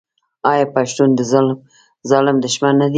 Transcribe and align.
آیا 0.51 0.65
پښتون 0.75 1.09
د 1.17 1.21
ظالم 2.11 2.37
دښمن 2.45 2.73
نه 2.81 2.85
دی؟ 2.87 2.89